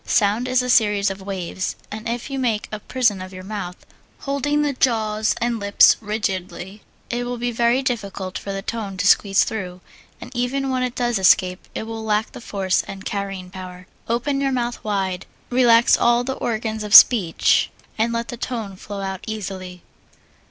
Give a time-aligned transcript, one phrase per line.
[0.03, 3.75] Sound is a series of waves, and if you make a prison of your mouth,
[4.21, 6.81] holding the jaws and lips rigidly,
[7.11, 9.79] it will be very difficult for the tone to squeeze through,
[10.19, 13.85] and even when it does escape it will lack force and carrying power.
[14.09, 19.01] Open your mouth wide, relax all the organs of speech, and let the tone flow
[19.01, 19.83] out easily.